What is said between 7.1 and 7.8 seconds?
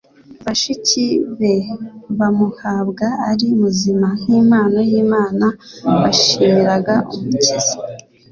Umukiza,